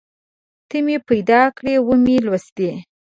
ته 0.69 0.77
مې 0.85 0.97
پیدا 1.09 1.41
کړې 1.57 1.75
ومې 1.87 2.17
لوستې 2.25 2.69